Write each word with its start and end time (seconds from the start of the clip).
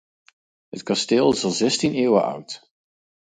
Het 0.69 0.83
kasteel 0.83 1.31
is 1.31 1.43
al 1.43 1.51
zestien 1.51 1.93
eeuwen 1.93 2.23
oud. 2.23 2.71